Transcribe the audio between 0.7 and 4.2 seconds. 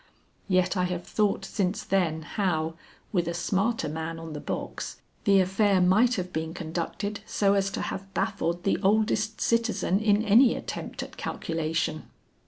I have thought since then how, with a smarter man